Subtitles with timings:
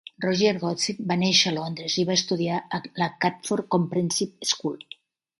[0.23, 4.81] Roger Godsiff va néixer a Londres i va estudiar a la Catford Comprehensive School.